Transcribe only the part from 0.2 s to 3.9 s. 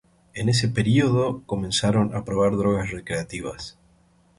En ese período comenzaron a probar drogas recreativas.